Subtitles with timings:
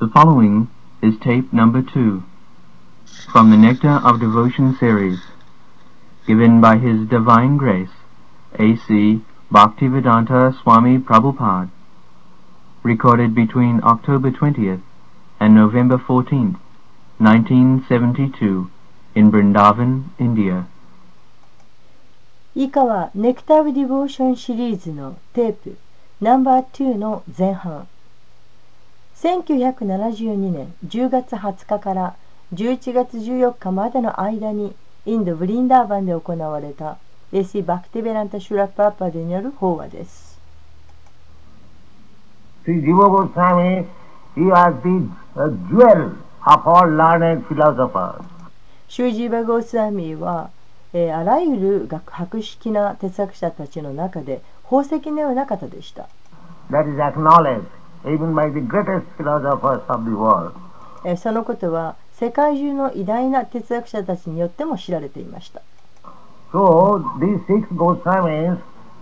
[0.00, 0.68] The following
[1.02, 2.22] is tape number two
[3.32, 5.20] from the Nectar of Devotion series,
[6.26, 7.90] given by His Divine Grace,
[8.58, 9.22] A.C.
[9.50, 11.70] Bhaktivedanta Swami Prabhupada,
[12.82, 14.82] recorded between October 20th
[15.40, 16.56] and November 14th,
[17.18, 18.70] 1972,
[19.14, 20.66] in Brindavan, India.
[22.54, 25.76] 以下はネクター・ディボーションシリーズのテープ
[26.22, 27.86] ナンバー2の前半
[29.21, 32.15] 1972年10月20日から
[32.53, 34.75] 11月14日までの間に
[35.05, 36.97] インド・ブリンダーバンで行われた
[37.31, 40.39] エシ・バクティベランタ・シュラパーパーでによる法話です。
[42.65, 43.85] Sri Jiva Goswami,
[44.35, 48.23] he was the uh, jewel of all learned philosophers.
[48.91, 50.49] シュージーバ・ゴースワミーは、
[50.91, 56.09] えーあらゆる学博識な哲学者たちの中で宝石のような方でした。
[56.69, 60.53] That is acknowledged even by the greatest philosophers of the world.
[61.03, 65.61] えーそのことは世界中の偉大な哲学者たちによっても知られていました
[66.51, 68.59] So these six Goswamis,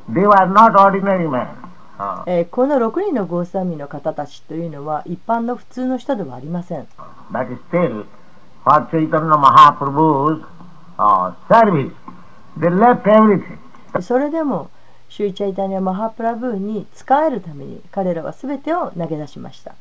[0.10, 1.48] they were not ordinary men.
[1.98, 6.88] Uh, えーこの6人のゴースワミの方たちというのは一般の普通の人ではありません
[7.32, 8.06] But still,
[8.64, 10.42] for Chaitanya Mahaprabhu's
[10.98, 11.92] uh, service,
[12.58, 13.58] they left everything.
[14.02, 14.70] それでも
[15.10, 19.76] シューチャイタニア・マハプラブーに使えるために彼らは全てを投げ出しました。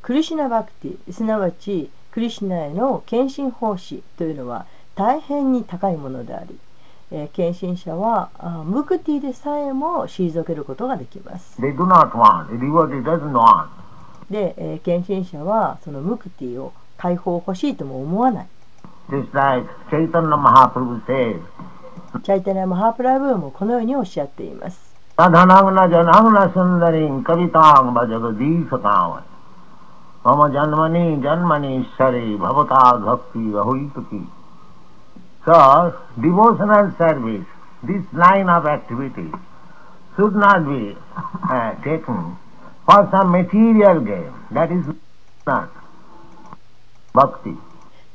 [0.00, 6.58] クリシナ・バクティ、すなわちクリシナへの献身奉仕というのは大変に高いものであり、
[7.10, 11.60] えー、献身者はあムクティでさえも退けることができます。
[14.30, 18.46] で、えー、献身者はそのムクティを解放欲しいとも思わない。
[22.22, 24.78] チャイタナ・マハプラブもこのようにおっしゃっています。
[30.24, 34.26] Mama janmani janmani sari bhavata bhakti vahuituki.
[35.44, 37.46] So, devotional service,
[37.82, 39.32] this line of activity
[40.14, 40.96] should not be
[41.50, 42.36] uh, taken
[42.86, 44.32] for some material gain.
[44.52, 44.86] That is
[45.46, 45.70] not
[47.12, 47.56] bhakti.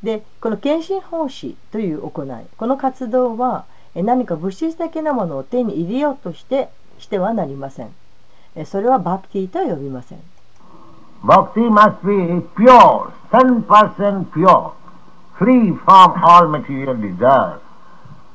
[0.03, 6.69] でこの献身奉仕という行いこの活動は何か物質的なものを手に入れようとして
[7.00, 10.19] してはなりませんそれはバクティとは呼びません
[11.23, 14.73] Bhakti must be pure, 10% pure,
[15.38, 17.59] free from all material desires,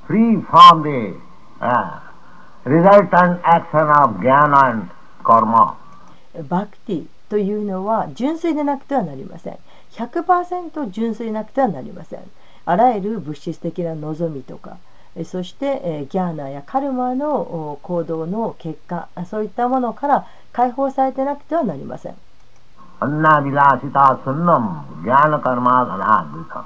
[0.06, 1.16] free from the
[1.60, 2.00] uh,
[2.64, 4.90] resultant action of jnana and
[5.22, 5.76] karma.
[6.48, 9.58] バクティというのは純粋でなくてはなりません。
[9.92, 12.20] 100%純粋でなくてはなりません。
[12.64, 14.78] あらゆる物質的な望みとか
[15.24, 22.16] そしてえギャーナやカルマの行動の結果そういったものから解放されてなくてはなりません。
[23.02, 26.64] Anna vilasita sunnam jnana karma ganadvitam.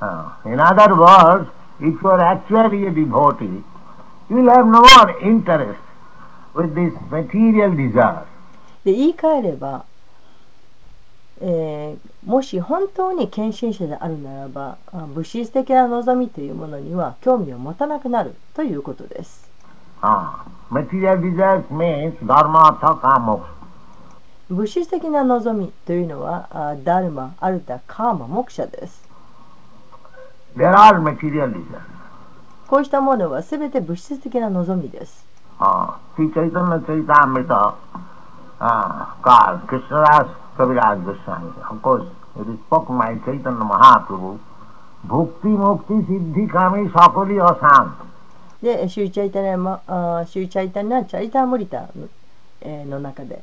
[0.00, 1.48] Uh, in other words,
[1.80, 3.62] if you are actually a devotee,
[4.28, 5.80] you will have no more interest
[6.54, 8.26] with this material desire.
[8.84, 9.84] で言い換えれば、
[11.40, 19.48] えーもし本当に献身者であるならばあ物質的な望みというものには興味を持たなくなるということです。
[20.02, 23.57] Ah, material desires means dharma, artha, kama.
[24.50, 29.06] 物質的な望みというのはあダルマ、アルタ、カーマ、モクシャです。
[32.66, 35.26] こうしたものはすべて物質的な望みです。
[48.88, 49.82] シューチャイタネマ、
[50.26, 51.90] シューチャイタネマ、チタムリタ
[52.64, 53.42] の中で。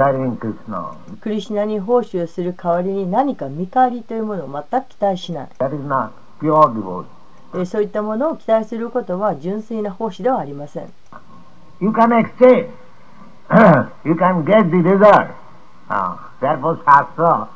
[0.00, 0.94] Krishna.
[1.20, 5.48] クリシュナに奉仕をする代わりに何か見返りというものを全く期待しない。
[5.58, 6.10] That is not
[6.40, 7.04] pure devotion.
[7.52, 10.90] えーそういったものを期待することは純粋な奉仕ではありません。
[11.80, 12.68] You can exchange
[14.04, 15.28] you can get the result.
[15.90, 17.48] Uh, therefore Shastra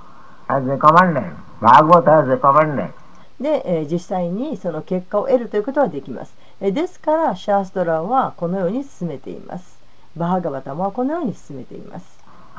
[0.49, 2.91] has recommended, Bhagavad has recommended.
[3.41, 6.35] で、えー実際にその結果を得るということはできます。
[6.61, 9.79] えーですから、シャーストラはこのように進めています。
[10.17, 12.14] バーガバタもこのように進めています。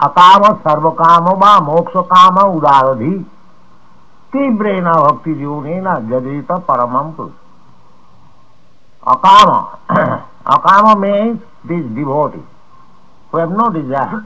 [0.06, 3.12] अकाम सर्वकाम व मोक्ष काम उदारधि
[4.32, 7.40] तीव्रेण भक्ति जीवनेन जजित परमं पुरुष
[9.02, 9.78] Akama.
[10.44, 12.42] Akama means this devotee
[13.30, 14.24] who have no desire.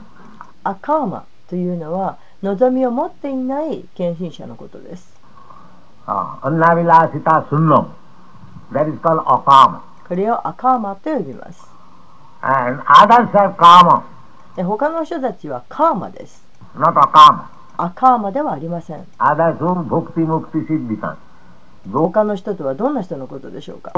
[0.63, 5.15] アカーマというのは望みを持っていない献身者のことです。
[6.07, 7.89] Uh, Annavilasita sunnam.
[8.73, 9.81] That is called akama.
[10.07, 11.69] これをアカーマと呼びます。
[12.41, 14.03] And others are kama,
[14.56, 16.44] 他の人たちはカーマです。
[16.74, 17.50] またカーマ。
[17.78, 19.06] アカーマではありません。
[21.90, 23.92] 他の人とはどんな人のことでしょうか？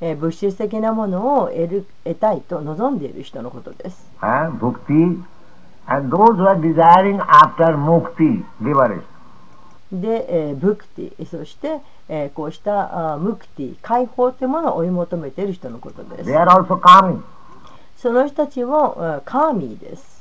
[0.00, 4.08] 物質的なものを得,る得たいと望んでいる人のことです。
[4.20, 4.50] Uh,
[9.92, 16.30] で、えーブクティ、そして、えーこうしたあームクティ、解放というものを追い求めている人のことで They す。
[16.32, 17.20] also.
[17.96, 20.20] その人たちも、えーカーミーです。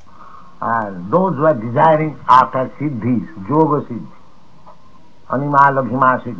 [0.61, 4.01] And those who are desiring after siddhis, yoga siddhi,
[5.29, 6.35] anima laghima siddhi.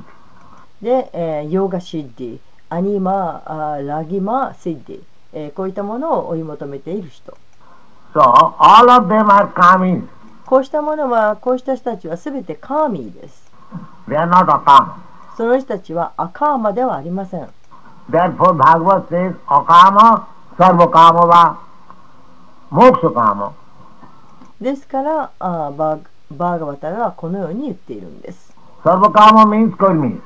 [0.82, 2.40] で、えーヨーガシッディ、
[2.70, 5.02] アニマ、あーラギマ、シッディ、
[5.34, 7.38] えーこういったものを追い求めている人。
[8.14, 10.04] So all of them are kamis.
[10.50, 13.52] こうしたものは、こうした人たちはすべてカーミーです。
[15.38, 17.48] その人たちはアカーマではありません。
[24.60, 26.02] ですから、あーバ,ー
[26.36, 28.52] ガーガバはこのように言っているんです。
[28.84, 30.22] サルバカーマ means カルミー。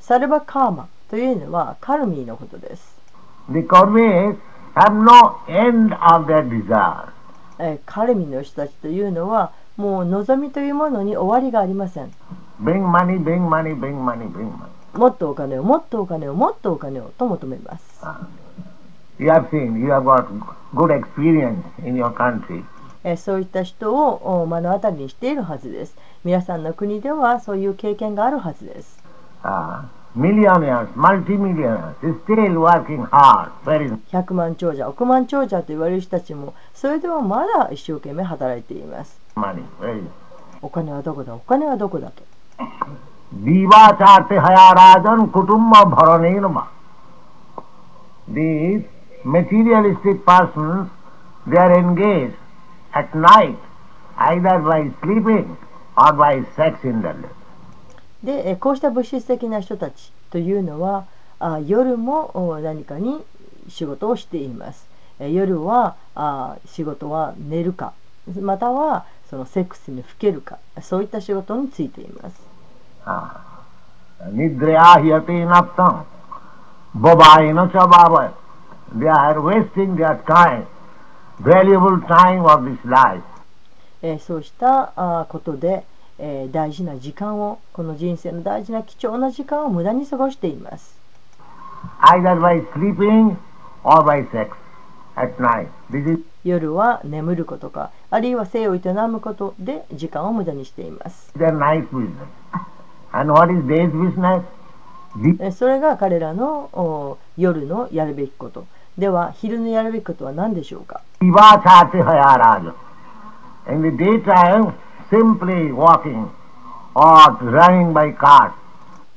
[0.00, 2.98] サルバカーマというのはカルミーのことです。
[3.48, 4.38] The Karmis
[4.74, 7.10] have no end of their desire.
[7.86, 12.12] カルミーの人たちというのは、もう望みというものに終わりがありません。
[12.60, 14.52] Bring money, bring に
[14.92, 18.04] もっとお金を、もっとお金を、もっとお金をと求めます。
[19.20, 19.30] You
[23.16, 25.94] そういった人を目の当たりにしているはずです。
[26.24, 28.98] 皆さんの国ではそういう経験があるはずです。
[34.10, 39.27] 100万長者、億万長者と言われる人たちも、それでもまだ一生懸命働いています。
[39.38, 40.02] Money, very
[40.60, 42.22] お金はどこだお金はどこだと。
[43.32, 46.66] Divachatte hayarajan kutumba bharanenama.
[48.28, 48.84] These
[49.24, 50.88] materialistic persons,
[51.46, 52.34] they are engaged
[52.92, 53.56] at night
[54.18, 55.56] either by sleeping
[55.96, 57.28] or by sex indulgence.
[58.22, 61.06] で、えーこうした物質的な人たちというのは、
[61.38, 63.22] あ夜もお何かに
[63.68, 64.88] 仕事をしています。
[65.20, 67.92] えー夜はあ仕事は寝るか、
[68.40, 72.40] またはそのセックスにふけるかそういった仕事についています。
[84.20, 85.84] そうしたことで
[86.50, 90.98] 大事な時間をこの人生の大事な貴重な時間を無駄に過ごしています。
[96.44, 101.32] 夜は眠ることか、あるいは生を営むことで時間を無駄にしています。
[105.52, 108.66] それが彼らの夜のやるべきこと。
[108.96, 111.00] では、昼のやるべきことは何でしょうか？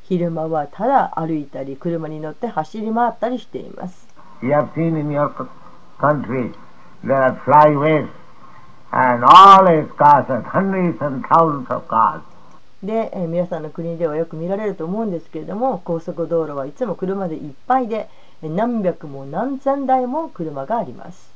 [0.03, 4.07] 昼間はただ歩いたり車に乗って走り回ったりしています。
[12.83, 18.09] で、皆さんの国ではよく見られると思うんですけれども高速道路はいつも車でいっぱいで
[18.41, 21.31] 何百も何千台も車があります。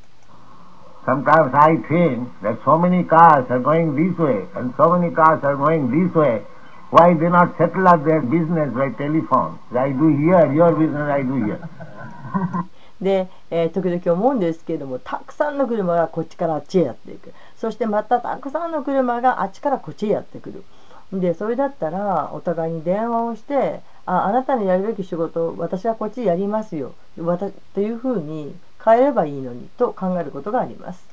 [13.01, 17.33] で、えー時々思うんですけれども、たくさんの車がこっちからあっちへやっていく。
[17.57, 20.63] そしてまたたくさんの車があっちからこっちへやってくる。
[21.13, 26.93] で、それだったらお互いに電話をして、ああなたのやるべき仕事、私はこっちやりますよ。
[27.19, 31.05] わたというふうに変えればいいのにと考えることがあります。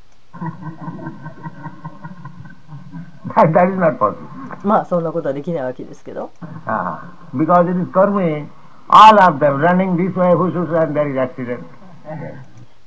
[3.35, 4.17] That is not possible.
[4.63, 6.31] まあそんなことはできないわけですけど。
[6.67, 7.01] Ah,
[7.35, 8.47] because it is karmi,
[8.89, 11.61] all of them running this way, who should there is accident.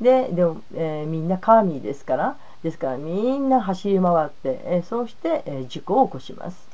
[0.02, 6.68] ででも、えーみんな神ですからですからみんな走り回って、えーそうして、えー事故を起こします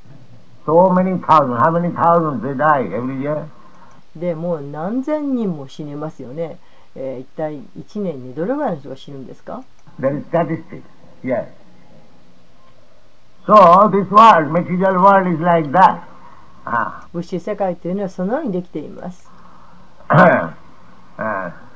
[0.66, 3.46] So many thousands, how many thousands they die every year?
[4.16, 6.58] でもう何千人も死にますよね、
[6.96, 9.64] えー一体1年にどれぐらいの人が死ぬんですか
[10.00, 10.82] There is statistics.
[11.24, 11.46] Yes.
[13.46, 16.02] So this world, material world is like that.
[16.66, 17.08] Ah.
[17.12, 19.30] 物質世界というのはそのようにできています。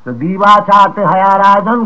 [0.05, 1.79] তো দিবা চাতে হায়া রাজন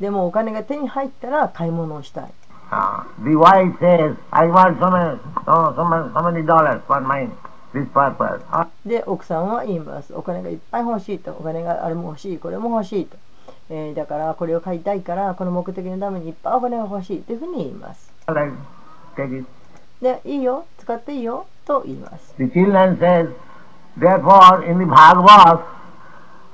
[0.00, 2.24] でもお金が手に入ったら買い物をしたい。
[8.86, 10.14] で、奥さんは言います。
[10.14, 11.32] お金がいっぱい欲しいと。
[11.32, 13.16] お金があれも欲しい、これも欲しいと。
[13.70, 18.12] えー、だから、これを買いたいから、この目的のためにいっぱいお金が欲しいというふうに言います。
[20.00, 21.46] で、いいよ、使っていいよ。
[21.68, 22.34] と言います。
[22.38, 23.28] The children says,
[23.98, 25.60] therefore in the Bhagavad,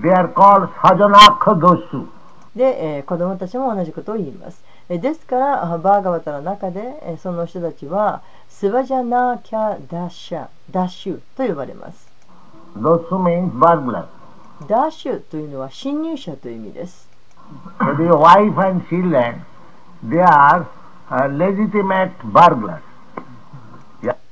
[0.01, 2.09] they are called Sajanakha Dosu.
[2.57, 4.63] で、えー子供たちも同じことを言います。
[4.89, 12.09] えーですから、あバーガバタの中で、えーその人たちは、スバジャナーキャダッシャ、ダッシュと呼ばれます。
[12.77, 14.07] Dosu means burglar.
[14.69, 17.09] ダッシュというのは侵入者という意味です。
[17.99, 19.41] The wife and children,
[20.09, 20.67] they are
[21.11, 22.81] uh, legitimate burglars.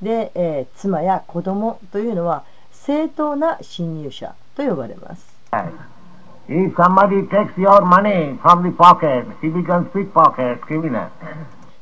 [0.03, 5.25] で、えー、妻や子供というのは正当な侵入者と呼ばれます。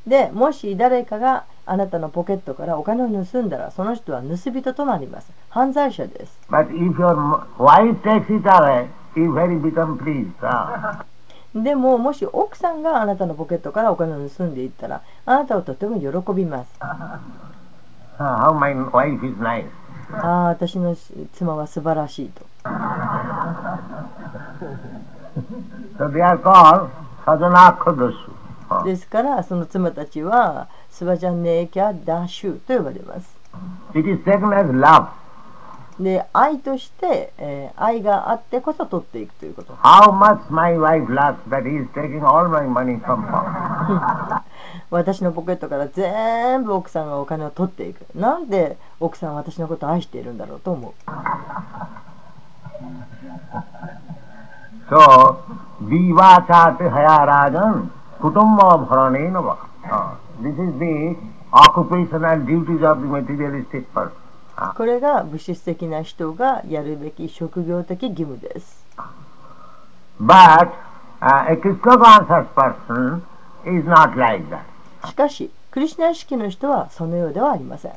[0.07, 5.31] で、もし誰かがあなたのポケットからお金を盗んだら、その人は盗人となります。
[5.49, 6.39] 犯罪者です。
[11.55, 16.71] でも、もし奥さんがあなたのポケットからお金を盗んでいったら、あなたをとても喜びます。
[18.23, 19.65] Ah, how my wife is nice.
[20.13, 20.95] ああ、私の
[21.33, 22.45] 妻は素晴らしいと。
[25.99, 26.91] So they are called
[27.25, 28.31] Sajanakha Dosu.
[28.69, 28.85] Ah.
[28.85, 33.35] ですから、その妻たちは、スバジャンネーキャダッシュと呼ばれます。
[33.95, 35.09] It is taken as love.
[35.99, 39.73] で、愛として、えー愛があってこそ取っていくということ。
[39.75, 44.43] How much my wife loves that he is taking all my money from her.
[44.91, 48.05] 私のポケットから全部奥さんがお金を取っていく。
[48.15, 50.93] なんで奥さんは私のことを愛しているんだろうと思う。
[54.89, 55.39] そ
[55.81, 59.71] う、ビーバーチャーティハヤラーガン、クトンマブハラネーバ。
[64.77, 68.85] これが物質的な人がやるべき職業的義務です。
[70.21, 70.71] But、
[71.21, 73.23] a Krishna conscious person
[73.65, 74.65] is not like that.
[75.07, 77.93] しかし、クリスナ意識の人はそのようではありません。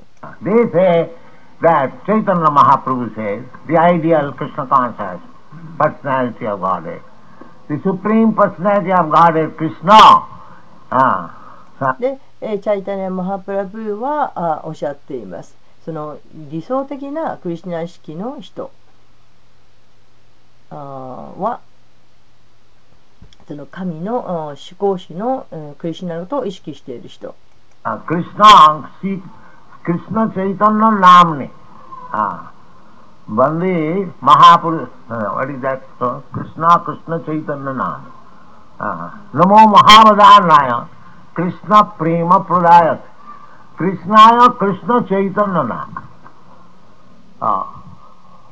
[12.00, 15.55] で、えー、チャイタニア・ハプラブーはあーおっしゃっています。
[15.86, 18.72] その理想的なクリスナ式の人
[20.69, 20.75] あ
[21.38, 21.60] は
[23.47, 25.45] その神の思考主の
[25.77, 27.35] クリシナのことを意識している人。
[27.83, 29.21] あクリスナ、ークシー、
[29.83, 31.51] クリスナー、チェイトンのラムネ。
[33.29, 38.12] バンディ、マハプル、ワリザクト、クリスナ、クリシナ、チェイトンのラムネ。
[39.33, 40.88] ロモ、マハマダーナヤ、
[41.33, 43.00] クリスナ、プリマ、プライア、
[43.77, 46.13] クリスナー、シ、チェイトンのラムネ。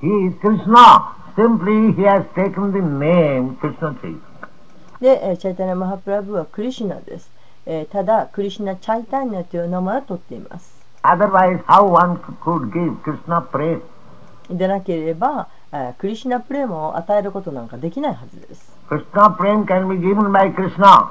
[0.02, 1.16] He is Krishna.
[1.36, 3.94] Simply, he has taken the name Krishna
[5.02, 7.30] で、えーチャイタニア・マハプラブーはクリシュナです、
[7.66, 13.82] えーただクリシュナ・チャイタニアという名前を取っています Otherwise, how one could give Krishna praise?
[14.50, 21.10] でなければ、えークリシュナ・プレーマを与えることなんかできないはずです Krishna prem can be given by Krishna,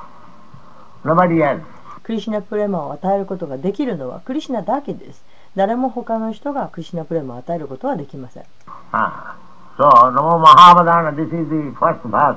[1.04, 1.62] nobody else.
[2.02, 5.22] クリシュナ・プレーマを与えることができるのはクリシュナだけです
[5.54, 8.44] 誰も他の人がクリシュナ・プレーマを与えることはできません
[8.92, 9.34] Ah.
[9.78, 12.36] So, Namo Mahavadana, this is the first verse,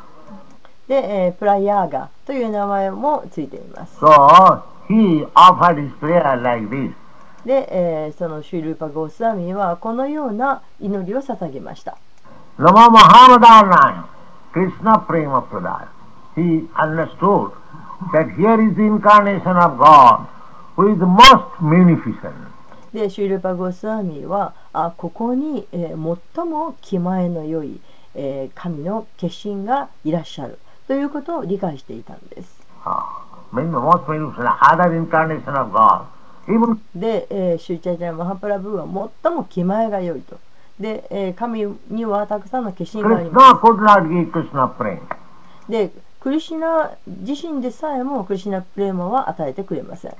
[0.91, 3.97] で、えー、プライヤーガという名前もついています。
[7.45, 11.97] で、えー、そのシュールーパ・ゴスワミはこのような祈りを捧げました。
[22.91, 27.79] で、シュールーパ・ゴスワミはあここに、えー、最も気前の良い、
[28.13, 30.59] えー、神の化身がいらっしゃる。
[30.91, 32.49] ということを理解していたんです。
[32.83, 33.03] Ah,
[36.93, 40.37] で、えーシューチャイチャイマハプラブーは最も気前が良いと。
[40.81, 43.53] で、えー神にはたくさんの化身がありま.
[45.67, 45.71] す。
[45.71, 50.11] で、クリシュナ自身でさえもクリシュナプレーマは与えてくれません。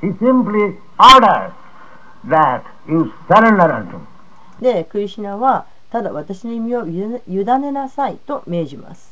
[4.62, 6.96] で、クリシュナはただ私に身を委
[7.44, 9.11] ねなさいと命じます。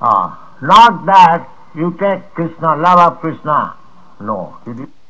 [0.00, 2.76] Not that you get Krishna,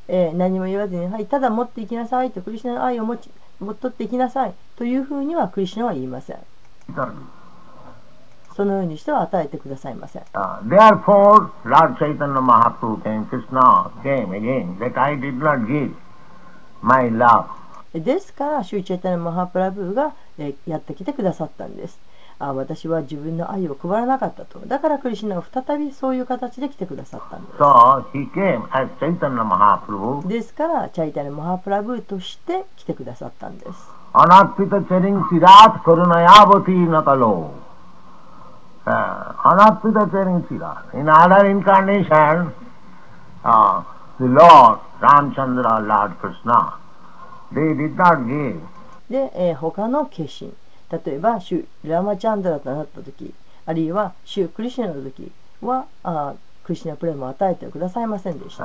[0.09, 6.37] ええ、何も言わずに、はい、ただ持っていきなさいと、クリシナの愛を持ち、持っとっていきなさいというふうにはクリシナは言いません。
[8.55, 10.23] そのようにしては与えてくださいません。
[17.95, 20.13] ですから、シューチェイタナ・マハプラブーが
[20.67, 21.99] やってきてくださったんです。
[22.39, 24.59] あ私は自分の愛を配らなかったと。
[24.61, 27.59] だからクリシナは再びそういう形で来てくださったんです。
[27.59, 28.05] So、
[30.29, 33.71] ですから、チャイタネ・マハプラブとして来てくださったんです。
[34.13, 38.91] アナッピタ・チェリン・シラート・コルナ・ヤボティー・ナタロー。
[38.91, 40.99] アナッピタ・チェリン・シラート。
[40.99, 42.53] In other incarnation,、
[43.45, 43.83] uh,
[44.19, 46.75] the Lord, Ramchandra, Lord Krishna,
[47.55, 48.61] they did not give.
[49.09, 50.53] で、え、他の化身。
[50.91, 53.35] 例えば、シュ・ラマチャンドラとなった時、
[53.67, 58.65] あるいはシュ・クリシナの時は、あクリシナプレムを与えてくださいませんでした。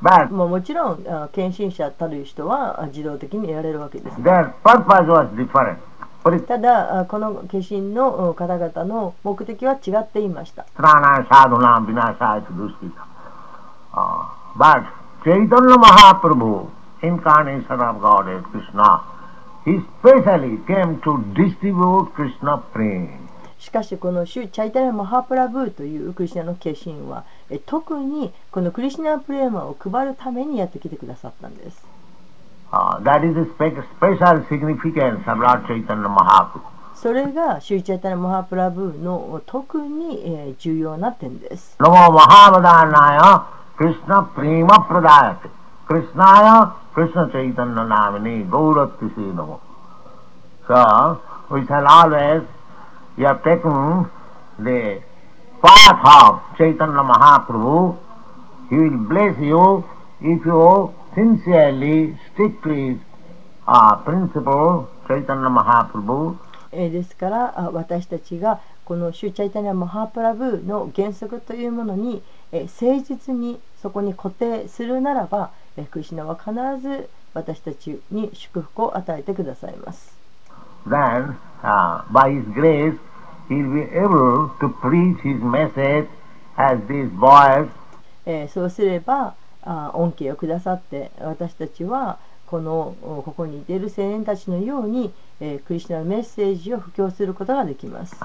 [0.00, 4.16] まあ、もちろん、あ献身者たる人は自動的に得られるわけです。
[4.16, 4.52] Their
[6.46, 10.66] ただ、この化身の方々の目的は違っていました。
[14.56, 14.84] But,
[23.58, 27.24] しかしこのシュ・チャイタラ・マハプラブーというクリシナの化身は
[27.66, 31.84] 特にこのクリシナ・プレーマを配るためにやってきてくださったんです。
[36.94, 41.76] それがシ・チャイタラ・マハプラブーの特に重要な点です。
[43.76, 45.50] クリシナ・プレーマ・プラダヤティ・
[45.88, 49.60] クリシナヤ・プレーマ・プラダヤテ・ Krishnaya Krishna Chaitanya namini Gauratisi namo.
[50.66, 52.42] So, we shall always,
[53.16, 54.10] you have taken
[54.58, 55.00] the
[55.62, 57.96] path of Chaitanya Mahaprabhu,
[58.68, 59.84] he will bless you
[60.20, 62.98] if you sincerely stick to his
[63.66, 66.36] uh, principle, Chaitanya Mahaprabhu,
[66.70, 80.16] えーですからあ私たちがこのシューチャイタナ・マハプラブーの原則というものに、えー誠実にそこに固定するならば、えークリシナは必ず私たちに祝福を与えてくださいます。
[80.86, 82.98] Then, uh, by his grace,
[88.26, 98.16] えー、そうすればあ恩恵をくださって私たちはこのここにいる青年たちのように、えー、クリスナのメッセージを布教することができます。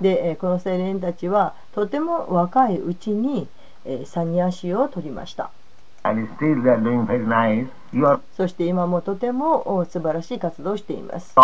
[0.00, 3.48] でこの青年たちはとても若いうちに
[4.04, 5.50] サニア氏を取りました。
[8.36, 11.34] そして今もとても素晴らしい活動をしています。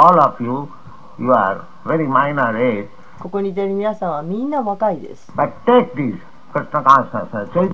[3.20, 5.32] ここにいている皆さんはみんな若いです。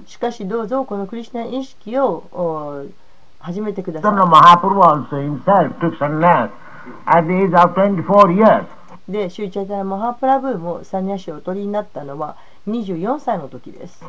[0.07, 2.85] しかしどうぞこのクリスチャン意識を
[3.38, 4.12] 始めてください。
[9.09, 14.05] で、シューチャータナ・モハプラブもサニアシをお取りになったのは24歳の時です。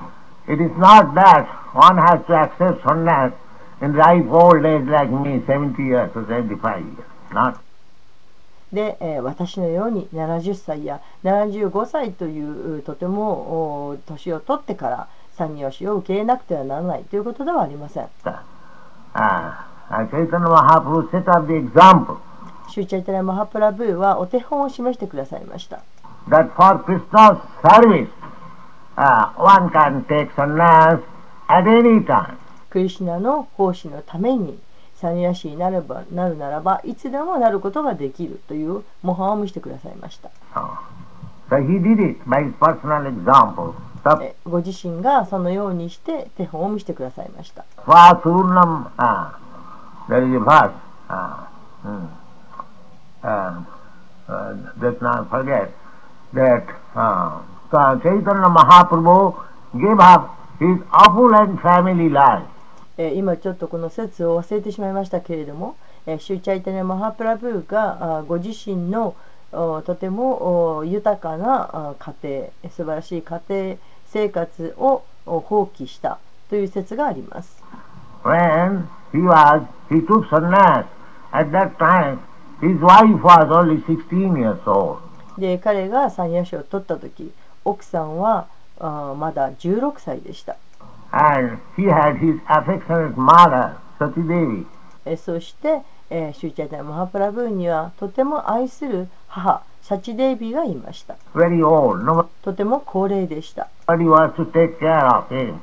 [8.73, 18.09] で、えー、私のように70歳や75歳というとても年を取ってからサニアシを受け入れなくてはならないということではありません。
[18.25, 18.41] Uh,
[19.15, 19.53] uh,
[22.69, 25.81] シューチャイタリア・マハプラブーはお手本を示してくださいました。
[32.69, 34.59] クリシナの奉仕のために
[34.95, 40.29] サニヤシになる,ばなるならばいつでもなることができるという模範を見せてくださいました。
[44.45, 47.65] ご自身がそのようにして手本を見せてくださいました。
[47.83, 49.39] ファーツウルナム、あ
[50.07, 50.73] あ、レジファース、
[51.07, 51.47] あ
[51.83, 52.09] あ、うん。
[54.79, 55.71] Let's not forget
[56.33, 56.63] that
[56.95, 59.35] uh, Chaitanya Mahaprabhu
[59.73, 62.47] gave up his opulent family life
[62.97, 69.15] えー今ちょっとこの説を忘れてしまいましたけれども、えーシューチャイタネ・マハプラブーがご自身の
[69.51, 73.77] おとてもお豊かなあ家庭え素晴らしい家庭
[74.07, 77.63] 生活をお放棄したという説があります。
[78.23, 80.85] when he was, he took sannyas.
[81.31, 82.19] At that time,
[82.61, 84.99] his wife was only 16 years old.
[85.37, 87.31] で彼が三夜賞を取った時
[87.63, 88.47] 奥さんは
[88.79, 90.57] あーまだ16歳でした。
[91.11, 94.65] And he had his affectionate mother, Sati Devi.
[95.05, 101.15] えーそして、えーシューチャイタネ・マハプラブーにはとても愛する母シャチデイビーがいました。
[101.33, 102.03] very old.
[102.03, 103.69] Nobody とても高齢でした。
[103.87, 105.55] was to take care of him.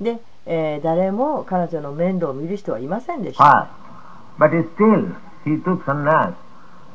[0.00, 3.68] で、えー誰も彼女の面倒を見る人はいませんでした。
[4.38, 6.34] But, but still, he took sannyas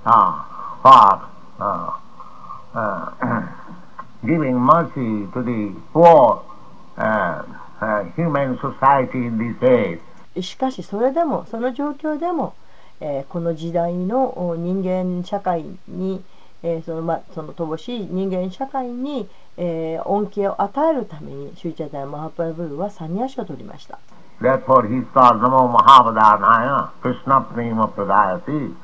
[0.05, 0.43] uh,
[0.81, 1.21] for
[1.59, 1.99] uh,
[2.73, 3.47] uh,
[4.25, 6.43] giving mercy to the poor
[6.97, 7.43] uh,
[7.81, 9.99] uh, human society in this age.
[10.41, 12.55] しかしそれでもその状況でも、
[12.99, 16.23] えーこの時代の人間社会に、
[16.63, 23.99] えーそのまその乏しい人間社会に、えー恩恵を与えるためにシューチャタイマハプラブーはサニア賞を取りました。
[24.41, 28.75] Therefore he thought Namo Mahavadhanaya Krishna Prema Pradayati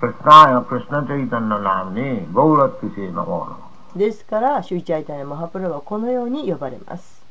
[0.00, 7.22] Krishnaya Krishna Chaitanya Namni Gauratise Namo ですからシューチャイタイマハプラはこのように呼ばれます。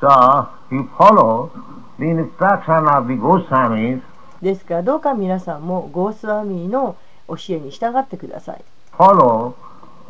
[0.00, 1.50] So you follow
[1.98, 4.02] the instruction of the Goswamis
[4.42, 6.96] ですからどうか皆さんもゴースワミーの
[7.28, 8.64] 教えに従ってください。
[8.98, 9.54] follow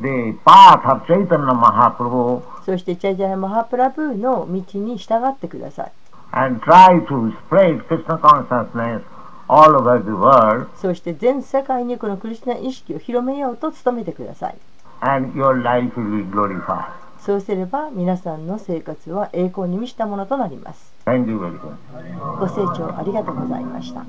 [0.01, 5.92] the path of Chaitanya Mahaprabhu そしてチャイチャイマハプラブーの道に従ってください。
[6.37, 9.03] And try to spread Krishna consciousness
[9.49, 14.57] all over the world そして全世界にこのクリスチャン意識を広めようと努めてください。
[15.01, 16.92] and your life will be glorified.
[17.18, 20.92] そうすれば皆さんの生活は栄光に満ちたものとなります。
[21.07, 22.38] Thank you very much.
[22.38, 24.05] ご清聴ありがとうございました。